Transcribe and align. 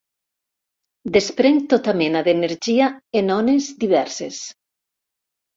Desprenc 1.17 1.67
tota 1.73 1.95
mena 2.01 2.25
d'energia 2.29 2.89
en 3.21 3.29
ones 3.37 3.69
diverses. 3.85 4.41